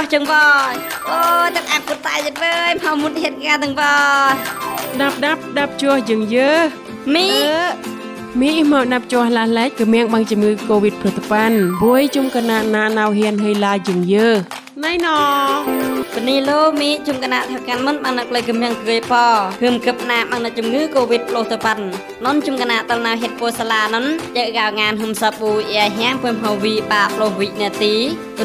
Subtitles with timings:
[0.00, 0.34] ោះចឹងប
[1.10, 1.18] អូ
[1.56, 3.82] ទាំងអាប់ពុតតែចិត្តវើយមកមុតហេតុការទាំងប
[5.00, 6.50] ដាប់ដាប់ដាប់ជួសយើងយើ
[7.14, 7.90] មីអឺ
[8.40, 11.52] មីមកដាប់ជួសឡាស់ឡែកគឺមៀងបាំងជំងឺកូវីដប្រតិបាន
[11.82, 14.28] ពួយជុំកណាណាណៅហ៊ានហេឡាយើងយើ
[14.84, 15.18] ណៃណោ
[16.14, 19.22] ពនីលោមីជុំគណៈថកាន់មិនបាននឹកលេកំៀងគ្រាយប៉
[19.62, 21.84] គឺមកឹបណាបានជំងឺកូវីដផ្លោះទៅប៉ាន់
[22.24, 24.06] ននជុំគណៈតលណាហេតុពោសាឡានន
[24.36, 27.94] យកកៅងានហុំសាប៊ូយ៉ាហាំងពឹមហៅវីបាផ្លោះវិនាទី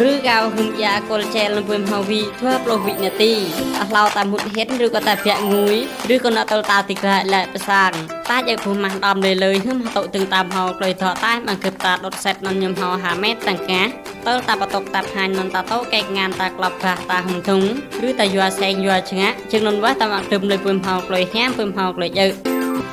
[0.07, 3.33] ឬកៅហុំយ៉ាកុលជែលនឹងពឹមហៅវីធ្វើផ្លោះវិនាទី
[3.79, 5.75] អស់ឡៅតាមមុតហេតុឬក៏តែប្រាក់ងួយ
[6.13, 7.91] ឬក៏ណតលតាទីក្រាលែប្រសាង
[8.31, 13.83] តាយកភូមិម៉ាស់ដំលើលើហឹមហៅទៅតាមហៅក្លុយថតែមកគឹបតាដុតសេតននញឹមហៅហាម៉េតតាំងកា
[14.27, 17.61] តើតាបតុកតាហាញមិនតាតោកែកងានតាក្លាប់ប្រាស់តាហុំធុង
[18.07, 22.25] ឬតាយួរសែងយួរឆ្ងាក់ជាងននវ៉ាតាមកទឹមលើពឹមហៅក្លុយហាមពឹមហៅក្លុយយើ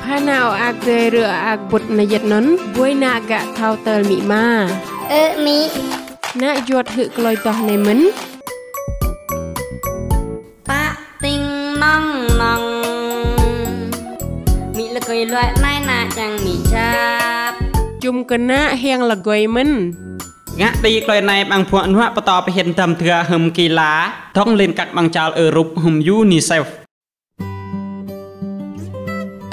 [0.03, 4.47] ផាណាអអាកទេឬអាកបុតណយិតននពួយណាកៈថៅតលមីម៉ា
[5.11, 5.59] អឺមី
[6.43, 7.99] ណាយត់ហឹក្លុយតោះណេមិន
[10.69, 10.83] ប៉ា
[11.23, 11.41] ទីង
[11.83, 12.03] ណង
[12.41, 12.61] ណង
[14.77, 16.93] មីលកុយលួយណៃណាចាំងមីចា
[17.49, 17.55] ប់
[18.03, 19.69] ជុំកណាហៀងលកុយមិន
[20.61, 23.93] ងាក់ទីក្លុយណែបាំងភក់នវបតបហ៊ានត្រឹមធឿហឹមគីឡា
[24.37, 26.69] ថងលេនកាត់បាំងចោលអឺរ៉ុបហឹមយូនីសេហ្វ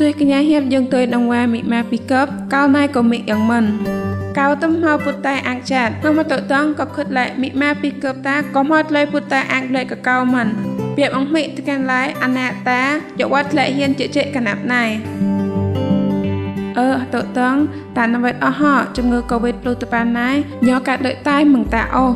[0.00, 3.64] ទួយកញ្ញាហៀបយើងទួយដងវ៉ាមីម៉ាពីកឹបកៅណៃក៏មីយ៉ាងមិន
[4.38, 10.46] កៅទំហៅពុតតែអាក់ចាត់មកមកតតងក៏ខិតឡែមីម៉ាពីកឹបតាក៏មកលេពុតតែអាក់លេក៏កៅមិន
[10.96, 12.82] ពីបអង្គមីទៅកាន់ឡែអណាតា
[13.20, 14.84] យកវត្តលែហ៊ានជិជិកណាប់ណៃ
[17.00, 17.56] អឺតតង
[17.96, 18.62] តានវេតអស់ហ
[18.96, 20.30] ជំងឺកូវីដផ្លូតបានណៃ
[20.68, 22.06] ញកាត់ដូចតែមឹងតាអូ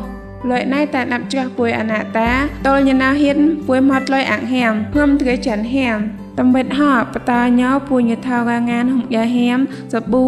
[0.51, 2.29] លុយណៃតែដាប់ចាស់ពួយអនាតា
[2.67, 5.99] តលញណាហ៊ានពួយមកលុយអាក់ហាមភឹមទ្រេចាន់ហាម
[6.39, 6.81] តំបិតហ
[7.13, 9.59] បតាញោពួយញថៅកាងានហុំយ៉ាហាម
[9.93, 10.25] សាប៊ូ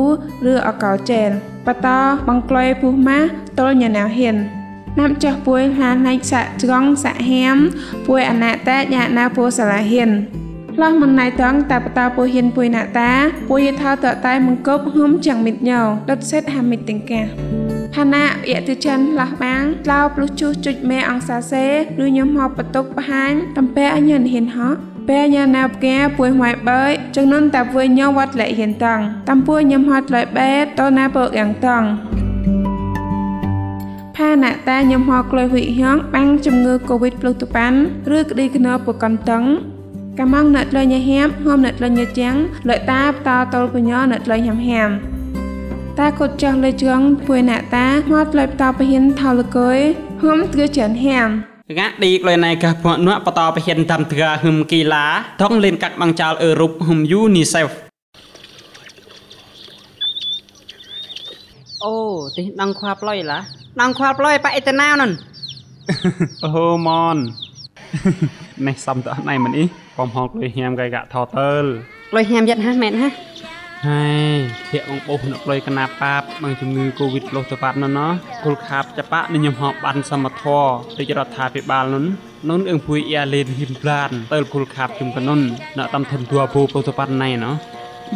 [0.52, 1.30] ឬអកោជែល
[1.68, 3.20] បតាបង្ក្លុយពុះម៉ា
[3.60, 4.36] តលញណាហ៊ាន
[5.00, 7.58] ណាប់ចាស់ពួយហានណៃសាក់ច្រងសាក់ហាម
[8.08, 10.12] ពួយអនាតាយ៉ាណាពួសាឡាហ៊ាន
[10.82, 13.12] លោះមិនណៃតងតាបតាពុហ៊ានពុយណាតា
[13.50, 17.22] ពុយថាតតែមង្គប់ហុំចាំងមិតញោដុតសេតហាមិតទាំងកា
[17.96, 21.66] ផាណាយៈទិចិនលោះបាងក្លោប្លុះជុះជុចមេអង្សាសេ
[22.04, 24.68] ឬញោមហបបតុកបហាញតំពែអញ្ញនហ៊ានហោ
[25.10, 26.84] ពេលញ៉ាណាប់កាពួយម៉ៃបើ
[27.16, 31.84] ចំនួនតាពួយញោវត្តលែហ៊ានតងតាមពួយញោមហត់លែបែតណាពកយ៉ាងតង
[34.18, 37.78] ផាណាតាញោមហក្លុយវិហងបាំងជំងឺកូវីដផ្លូវតប៉ាន់
[38.18, 39.46] ឬក្តីកណោពកន្តង
[40.20, 42.36] កំងណត់លញហាមហមណត់លញចាំង
[42.70, 44.90] លតាបតតលបញណត់លញហាំហាម
[46.00, 49.80] តាកត់ចាស់លេជងពួយណាតាមកលបតបហ៊ានថលកុយ
[50.22, 51.30] ហមទ្រចានហាម
[51.80, 55.06] ងាក់ទីក្លុយណែកាភក់នវបតបហ៊ានត្រឹមធឿហឹមគីឡា
[55.42, 57.76] ថងលេនកាត់បាំងចោលអឺរ៉ុបហឹមយូនីសេហ្វ
[61.84, 61.94] អូ
[62.36, 63.40] ទីដងខ្វាប្លុយឡា
[63.82, 65.12] ដងខ្វាប្លុយប៉អ៊ីតណាវនន
[66.44, 67.18] អូម៉ន
[68.68, 71.66] នេះសំតណៃមិនអ៊ី កំហងក្លុយហាមកៃកាថតើល
[72.12, 73.10] ក្លុយហាមយ៉ាត់ហាមែនហា
[73.88, 74.38] ហើយ
[74.70, 78.12] ភាកបងបោសនៅក្លុយកណាប៉ាបបានជំងឺកូវីដផ្លុះទៅបាត់នោះណោះ
[78.44, 80.66] គុលខាបចបាក់និញមហបបានសមធរ
[80.98, 82.04] រាជរដ្ឋាភិបាលនោះ
[82.50, 85.40] នុនអឹងភួយអ៊ាលេនហ៊ីមប្លានតើគុលខាបជុំកនុន
[85.78, 87.54] ណតំធនទួពូផ្លុះទៅបាត់ណៃណោះ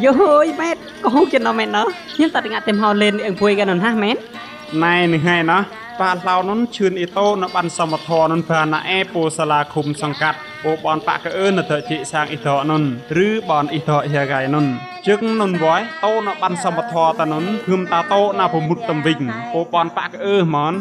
[0.06, 0.14] យោ
[0.46, 4.18] យម៉ែតក៏ហូចចិនណោះម៉ែតណោះខ្ញុំតាត់ងាត់តែមហោលេនអឹងភួយកនុនហាម៉ែត
[4.84, 5.62] ណៃនេះហើយណោះ
[6.02, 12.84] ប៉ាឡៅនុនឈឿនអ៊ីតូនៅបានសមធរនុនប្រាណាអេពូសាឡាឃុំសង្កាត់ពោបនប៉កអឺនទៅជីសាងអ៊ីតូនុន
[13.26, 14.66] ឬបនអ៊ីតូហៀកៃនុន
[15.08, 19.20] ជឹងនុនវ៉ៃតោនៅបានសមធរតានុនភឹមតាតោណាប្រមុតតំវិញ
[19.54, 20.74] ពោបនប៉កអឺហ្មន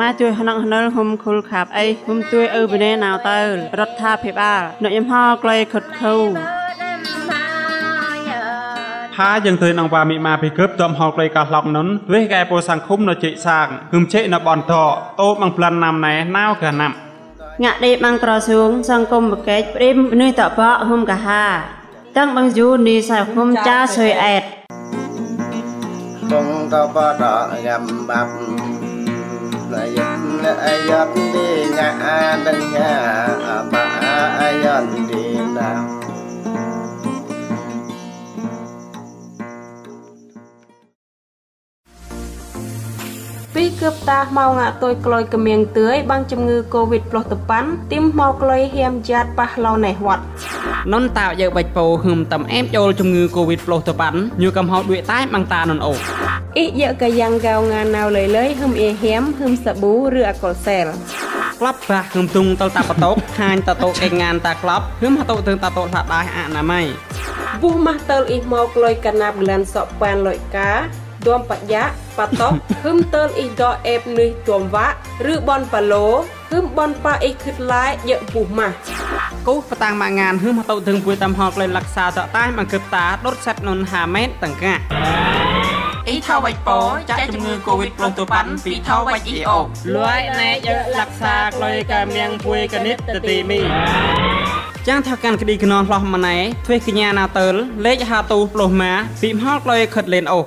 [0.00, 3.40] ម៉ាជួយហណងហណលហុំខុលខាប់អីហុំទួយអឺបនេណៅតើ
[3.78, 6.16] រដ្ឋាភិបាលអ្នកយំហក្លែខុតខូ
[9.16, 14.74] ហាយើងទៅនងវាមិមាពីកើបតំហោក្លេកាឡងនុនវេកែពោសង្ឃុំនៅជិសាងគឹមជិនៅបនត
[15.20, 16.92] តោបងប្លាន់ណាំណែណាវកាណាំ
[17.62, 21.44] ងាក់ដេបាំងក្រសួងសង្គមបកេចព្រីមនេះតបហុំកាហា
[22.16, 24.44] តាំងបងយូនីសាហុំចាសុយអេត
[26.30, 28.28] tung cao ba đỏ gầm bập
[29.70, 33.28] là dịch là giọt đi ngã đừng nhà
[33.72, 35.13] bà giọt đi nào
[43.84, 50.24] គឹបតាមកងាក់តុយក្លុយកម្ៀងទឿយបាំងជំងឺកូវីដផ្លោះតប៉ាន់ទីមមកក្លុយហៀមចាតប៉ះឡោណេះវត្ត
[50.92, 55.92] នុនតាវយើបាច់ពោហឹមតំអែមចូលជំងឺកូវីដផ្លោះទៅបានញូកំហោដួយតែបាំងតានុនអូ
[56.56, 60.86] អ៊ីយកកាយ៉ាងកៅងាណៅលយលយហឹមអ៊ីហៀមហឹមសាប៊ូឬអាកុលសែល
[61.60, 66.86] ក្លាប់ប្រាស់ហឹមទុងតលតាបតោកហាញតតោកេងានតាក្លាប់ហឹមហតោទើងតតោថាដាយអនាម័យ
[67.62, 70.70] ពុះម៉ាស់តើលអ៊ីមកក្លុយកណាប់ក្លានសក់ប៉ានលុយកា
[71.26, 71.84] ទួមបយៈ
[72.18, 74.86] បតប់ហឹមតើលអ៊ីដអេបនេះទួមវ៉ា
[75.32, 76.06] ឬបនប៉ាឡូ
[76.52, 78.74] ហឹមបនប៉ាអ៊ីខឹតឡាយយៈពុះម៉ាស់
[79.46, 84.74] គូបតាំងម៉ាងានហឹមទៅถึงពួយតាមហកលេលក្ខសាតតែមកគឹបតាដុតសេតនុនហាម៉ែតតង្កា
[86.08, 86.80] អ៊ីថាវ៉ៃប៉
[87.10, 89.58] ចាក់ជំងឺកូវីដប្លុសទៅប៉ាន់ពីថាវ៉ៃអ៊ីអូ
[89.96, 93.60] លួយណែយកលក្ខសាក្លុយកាមៀងពួយកនិតតទីមី
[94.88, 96.36] ចាំងថាកាន់ក្តីខ្នងផ្លោះម៉ណែ
[96.66, 97.54] ធ្វើកញ្ញាណាតើល
[97.86, 98.92] លេខហាទូប្លុសម៉ា
[99.22, 100.40] ពីមហកក្លុយខិតលេនអូ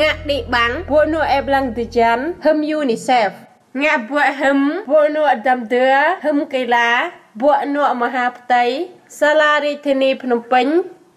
[0.00, 3.34] ងាក់ឌីបាំងពួកនួអេបឡាំងទីចាន់ហឹមយូនីសេហ្វ
[3.82, 4.58] ងាក់ពួកហឹម
[4.90, 5.84] ពួកនួអដាំទឿ
[6.24, 6.88] ហឹមកីឡា
[7.40, 8.64] ពួកនួមហាផ្ទៃ
[9.20, 10.66] សាលារាជធានីភ្នំពេញ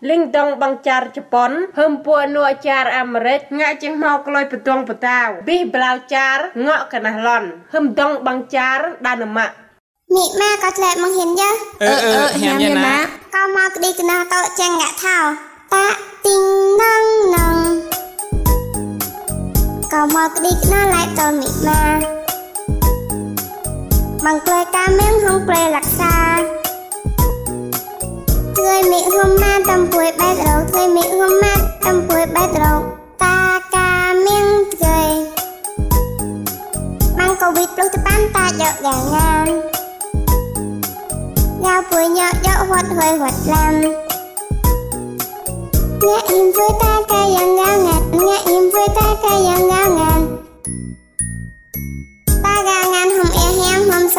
[0.10, 6.36] លីងដងបង្ចារជប៉ុនហឹមពួកនួអាចារ្យអាមេរិកងាក់ចេះមកក្លុយបតងបតាវប៊ីប្លាវចារ
[6.68, 7.44] ងក់កណះឡន
[7.74, 8.78] ហឹមដងបង្ចារ
[9.08, 9.54] ដានម៉ាក់
[10.16, 11.50] មីម៉ាក៏ធ្លាក់មកហ៊ានយើ
[11.84, 12.98] អឺអឺហាមយ៉ាណា
[13.36, 15.18] ក៏មកក្តីកណោតោចាំងងាក់ថោ
[15.74, 15.86] តា
[16.26, 17.19] ទីងណង
[19.90, 21.84] ណងក៏មកក្តីកណោឡៃតមីម៉ា
[24.24, 26.16] បងក្លែកាមៀងហងប្រេលក្សា
[28.56, 31.54] ធ្វើមីហុំម៉ាតំពួយបេតរោធ្វើមីហុំម៉ា
[31.88, 32.74] តំពួយបេតរោ
[33.24, 33.38] តា
[33.76, 33.92] កា
[34.26, 35.00] មៀងធ្វើ
[37.18, 39.48] បងកូវីដ plus ទៅបានតាយកយ៉ាងងាន
[41.64, 43.74] Giao bụi nhọ dọ hoạt hơi hoạt làm
[46.02, 49.59] Nghe im với ta ca yang ngao ngàn Nghe im với ta ca yang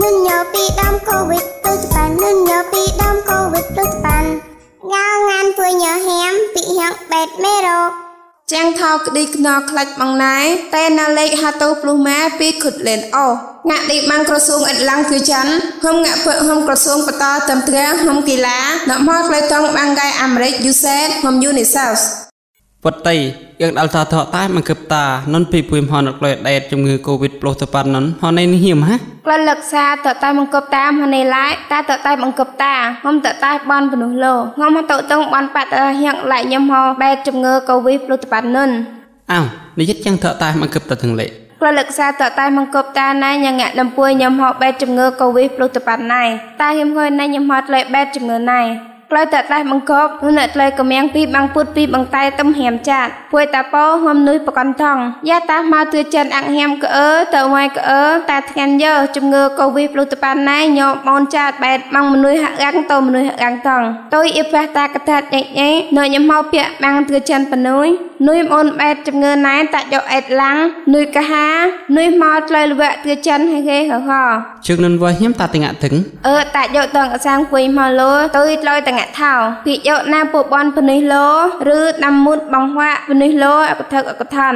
[0.00, 4.40] Nun nhỏ bị đâm Covid plus bàn Nun nhỏ bị đâm Covid plus bàn
[4.82, 7.92] Ngao ngàn quê nhỏ hém Bị hẹn bẹt mê rộp
[8.52, 10.38] ចាំងថោក្តីខ្នងខ្លាច់បងណែ
[10.74, 13.26] តែណាលេខហាតូព្លុះម៉ាពីខុតលេនអូ
[13.70, 15.52] ងាក់ឌីបាំងក្រសួងអិតឡាំងគឺចាន់
[15.84, 18.60] ហុំងាក់ពើហុំក្រសួងបតតំត្រាហុំកីឡា
[18.90, 22.27] ណមកក្លែតងបាំងកៃអាមេរិកយូសេតហុំយូនីសោស
[22.84, 23.14] ពតៃ
[23.62, 25.04] យើងដល់ថាថតតែមកគឹបតា
[25.34, 28.96] នុនពីពួយមហនក្លុយដេតជំងឺកូវីដប្លុសទៅប៉ាន់នុនហននេះហៀមហា
[29.26, 35.70] ក្លិនលក្សាតតែមង្គប់តាមហនេឡាយតាតតែមង្គប់តាហុំតតែបនពនុះលោងំតតងបនបាត់
[36.00, 38.70] ហៀងឡៃញឹមហោបែតជំងឺកូវីដព្លុតប៉ានុន
[39.32, 39.40] អោ
[39.78, 41.30] និយាយចឹងថតតែមកគឹបតាទាំងលេខ
[41.60, 46.22] ក្លិនលក្សាតតែមង្គប់តាណៃញ៉ាក់ដំពួយញឹមហោបែតជំងឺកូវីដព្លុតប៉ាណៃ
[46.60, 48.62] តាហៀមហួយណៃញឹមហោលេបែតជំងឺណៃ
[49.10, 63.82] ក្លៃតតែមង្គប់នោះអ្នកក្លែកំៀងពីបាំងពុតពីបង្តែទំហៀមចាត់ពួយតាពោហំនុយបកនថងយ៉ាតាមកទឿចិនអាក់ហៀមកអើតវ៉ៃកអើតាធ្ងាន់យើជំងឺកូវីដព្លុតប៉ាណៃញោមនចាត់បែតម៉ងមនុយហាក់រាំងតមនុយហាក់រាំងតង
[64.14, 67.88] តុយអ៊ីផ្លាតាកតាត់ញ៉ៃញ៉ៃនៅញ៉ាំមកពាក់បាំងទឿចិនបនុយ
[68.28, 70.58] នុយអូនបែតជំងឺណៃតាក់យកអេតឡាំង
[70.94, 71.46] នុយកហា
[71.96, 74.10] នុយមកក្លែលវៈទឿចិនហេហេហហ
[74.66, 75.94] ជឹងនុនវ៉ាហៀមតាទាំងអឹង
[76.28, 79.32] អឺតាយកតងអសាងពុយមកលោទុយលយតងាក់ថោ
[79.66, 81.26] ពីយកណាពូបនពនិះលោ
[81.76, 84.54] ឬដាំមុតបងហវាក់ពនិះលោអកថឹកអកថន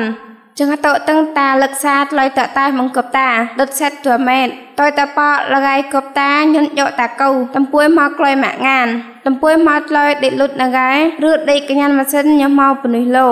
[0.58, 3.28] ចឹងតតឹងតាលឹកសាលយតតែមង្គប់តា
[3.60, 4.48] ដុតសេតទួម៉ែត
[4.78, 8.88] តយតប៉លងាយកប់តាញន់យកតាកៅតំពួយមកក្លយម៉ាក់ងាន
[9.26, 13.28] តំពួយមកក្លយដេកលុតណងាយឬដេកកញ្ញានម៉ាស៊ីនញ៉ាំមកពនិះលោ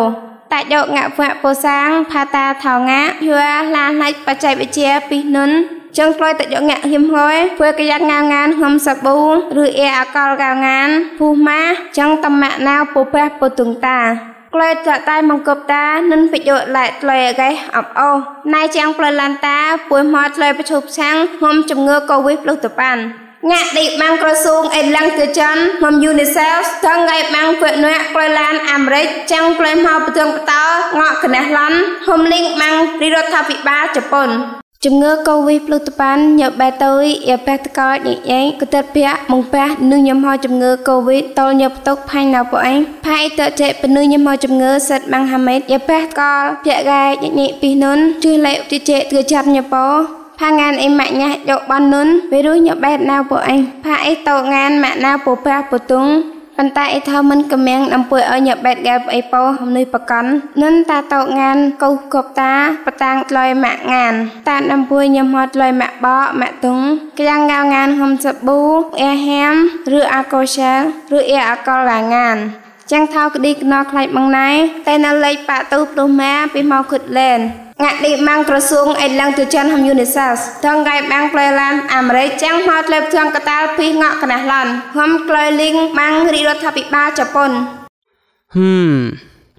[0.52, 3.46] តាយកងាក់វៈពោសាងផាតាថោងាយួរ
[3.76, 5.50] ឡាណៃបច្ចេកវិទ្យាពីនុន
[5.98, 9.18] ចឹងក្លយតយកងាក់ហ៊ាមហើយធ្វើកយ៉ាងងាងានហំសាប៊ូ
[9.62, 11.62] ឬអែអកលកៅងានភូម៉ា
[11.98, 14.00] ចឹងតម៉ាក់ណាវពពះពទុងតា
[14.54, 18.10] ក្លយតតែមង្គប់តានិនប្រយោជន៍ឡែក្លយកែអបអូ
[18.54, 23.02] ណៃចាំងផ្លឡានតាពួយមកក្លយប្រឈប់ឆាំងហំជំងឺកូវីដ plus តប៉ាន់
[23.50, 30.54] ងាក់ឌីបាំងក្រសួងអេឡាំងទៅចាន់ហំយូនីសេហ្វតងងៃបាំងពៈណាក់ក្លយឡានអាមេរិកចាំងក្លយមកប្រទងបត
[31.00, 31.72] ងក់កណះឡន
[32.08, 32.76] ហំលីងបាំង
[33.14, 34.30] រដ្ឋាភិបាលជប៉ុន
[34.86, 49.86] ជំងឺកូវីដផ្លូវតប៉ាន់ញ៉ាបែតយយ៉ាប៉ះតកោញ៉ែងកតិតភៈមងប៉ះនឹងញ៉ាំហោជំងឺកូវីដតលញ៉ាផ្ទុកផាញ់ណៅពួកឯងផៃតចេបនឹងញ៉ាំហោជំងឺសិតម៉ាំងហាម៉េតយ៉ាប៉ះកលភៈកាយញ៉ែពីនុនជឿលេតិចេទឿចាត់ញ៉ាប៉ោ
[50.40, 56.06] ផាងានអីម៉ាក់ញ៉ាយកបាននុនពេលរុញញ៉ាបែតណៅពួកឯងផាអីតោងានម៉ាក់ណៅពពះពទុង
[56.62, 60.24] ប៉ុន្តែអីថាមិនកំៀងអំពួយឲ្យញ៉ាបែតកែបអីពោហំនុយបកន
[60.62, 62.54] និនតាតោងានកោកបតា
[62.86, 64.14] បតាងក្លយម៉ាក់ងាន
[64.48, 66.78] តាអំពួយញ៉ាំហត់ក្លយម៉ាក់បកម៉ាក់ទុង
[67.18, 68.60] ក្យ៉ាងងៅងានហំសាប៊ូ
[69.02, 69.54] អែហាម
[69.98, 70.80] ឬអាកូសែល
[71.16, 72.36] ឬអែអាកលកាងាន
[72.90, 74.48] ចាំងថោក្តីកណោខ្លាច់បងណៃ
[74.86, 77.40] តែនៅលេខប៉ាទូព្រោះម៉ាពីមកខុតលែន
[77.82, 84.66] ngạc đi mang ក្រសួងអេឡង់ទៅចាន់ហំយូនីសាសតងកៃបាំងផ្លែឡានអាមេរិកចាំងមកលេបធងកតាលពីងក់កណះឡាន
[84.98, 87.50] ហំក្លយលីងបាំងរីរដ្ឋាភិបាលជប៉ុន
[88.56, 88.92] ហឹម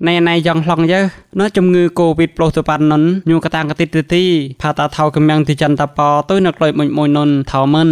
[0.07, 1.01] ណែណៃយ៉ាងឡងយើ
[1.39, 4.23] ណោះជំងឺកូវីដប្លុសទៅប៉ាន់នុនញូកតាងកតិទីទី
[4.61, 7.89] ផាតាថៅកំយ៉ាងទីចន្ទតប៉ទៅនៅក្លុយមួយមួយនុនថៅមិន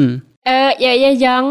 [0.50, 1.43] អឺយាយយ៉ាង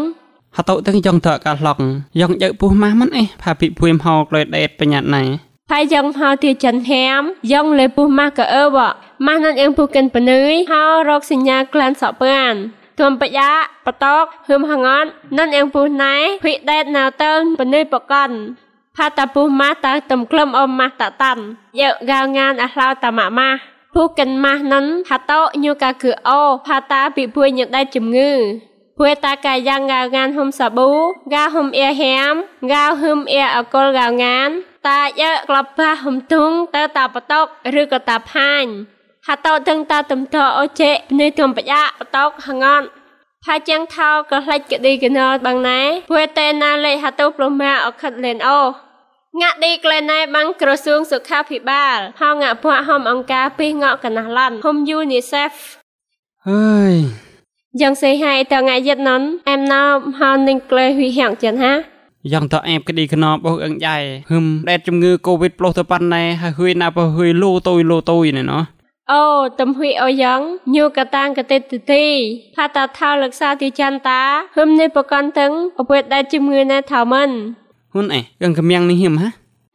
[0.57, 1.79] ហតុទាំងយ៉ាងតកាឡង
[2.19, 7.21] យ៉ាងយើពុះម៉ាស់មិនអេផាពីភួយមហោក្លុយដេតបញ្ញាណៃ ហើយយ៉ាងហៅទីចិនហាម
[7.51, 8.77] យ៉ាងលេពុះម៉ាស់ក៏អើប
[9.25, 12.53] ម៉ាស់នឹងអៀងពុះកិនបនឿយហៅរកសញ្ញាក្លានសក់បាន
[12.99, 13.51] ទួមបយ៉ា
[13.85, 15.05] បតកហឹមហងន
[15.37, 18.29] និនអៀងពុះណៃភិដេតណៅតើបនឿយបកន
[18.97, 21.41] ផាតាពុះម៉ាស់តាតំក្លឹមអមម៉ាស់តតាន់
[21.79, 23.57] យកកៅងានអឡៅតាម៉ាម៉ាស់
[23.95, 28.31] ពុះកិនម៉ាស់និនហាតោញូកាគឺអូផាតាពីពួយញដៃជំងឺ
[28.97, 30.89] ពួយតាកាយ៉ាងកៅងានហុំសាប៊ូ
[31.33, 32.33] កៅហុំអៀហាម
[32.73, 34.51] កៅហឹមអៀអកុលកៅងាន
[34.87, 37.45] តាយើក្លាប់ប៉ះហំទុងតើតាបតក
[37.79, 38.65] ឬក៏តាផាញ
[39.27, 42.83] ហាតោទាំងតាទំតអូចេនៃទំបយ៉ាបតកហងន
[43.43, 45.81] ផាជាងថោក៏ផ្លេចកឌីកណោបងណែ
[46.11, 48.59] ពួយតេណាលេហាតោប្រមាអខិតលេនអូ
[49.41, 55.57] ងាក់ឌីក្លែណៃបាំងក្រសួងសុខាភិបាលហៅងាក់ពួកហំអង្គការពីងក់កណះឡាន់ហុំយូនីសេហ្វ
[56.47, 56.93] ហើយ
[57.81, 59.83] យ៉ាងសេហៃតងាយិតននអែមណោ
[60.19, 61.73] ហៅនឹងក្លែហ៊ីហៀងចិនហា
[62.33, 63.97] យ៉ាងតអែបក្តីខ្នបអូអឹងយ៉ៃ
[64.31, 68.63] ហឹមដេតជំងឺកូវីដប្លុសទៅប៉ាន់ណែហើយហួយណាបើហួយលូតុយលូតុយណែណោះ
[69.11, 69.23] អូ
[69.59, 70.39] ទំហ៊ីអយ៉ាង
[70.75, 71.61] ញូកតាងកតិត
[71.91, 72.05] ទី
[72.55, 74.21] ផាតាថៅលកសាទីចន្តា
[74.55, 77.29] ហឹមនេះបកនតឹងអពើដែលជំងឺណែថៅមិន
[77.93, 79.29] ហ៊ុនអេអឹងកំៀងនេះហឹមហា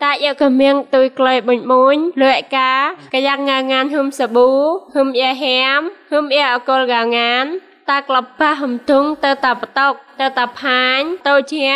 [0.05, 2.73] តាយកកមៀងទុយក្លែបុញបុញលឿឯកា
[3.15, 4.51] កយ៉ាងងាងានហឹមសាប៊ូ
[4.95, 5.81] ហឹមអៀហាម
[6.13, 7.47] ហឹមអៀអកុលកាងាន
[7.91, 11.69] តាក្លបប៉ះហឹមទុងទៅតាបតកទៅតាផាញតូជា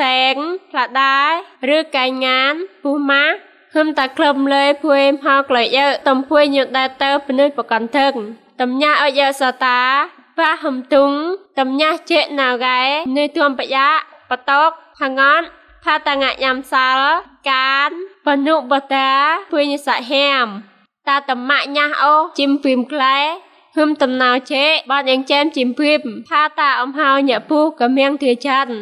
[0.00, 0.34] សែង
[0.70, 2.52] ផ្លាដែរឬកៃងាន
[2.82, 3.24] ពុះម៉ា
[3.74, 8.12] ហឹមតាក្លឹមលេភួយហោក្លែយើតំភួយញដែរទៅពនិតបកនថឹង
[8.60, 9.80] តំញ៉ាអយសតា
[10.38, 11.10] ប៉ះហឹមទុង
[11.58, 12.80] តំញ៉ាចេណៅកែ
[13.16, 13.88] នៃទួមបយ៉ា
[14.30, 15.42] បតកផងន
[15.84, 17.00] ផាតាងញ៉ាំសាល
[17.50, 17.90] កាន
[18.26, 19.10] បនុបតា
[19.50, 20.46] ភួយនិសហាម
[21.08, 23.18] តាតម៉ាក់ញ៉ាស់អូជីមពីមក្លែ
[23.78, 28.74] ហឹមតំណៅជេបានយ៉ាងចែមជីមពីមផាតាអំហៅញ៉ាពុះកមៀងធាច័ន្ទ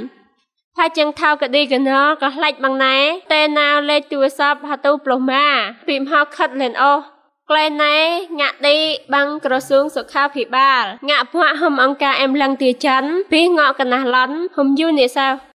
[0.76, 2.96] ផាចឹងថៅកឌីកណោក៏ខ្លាច់បងណែ
[3.32, 5.46] តេណាវលេខទូរស័ព្ទហៅទូប្លុសម៉ា
[5.88, 6.92] ពីមហៅខិតលេនអូ
[7.50, 7.96] ក្លែណែ
[8.40, 8.76] ងាក់ឌី
[9.14, 15.26] បាំងក្រសួងសុខាភិបាលងាក់ភ័កហឹមអង្គការអេមឡឹងទាច័ន្ទពីងក់កណះឡន់ហឹមយូនេសា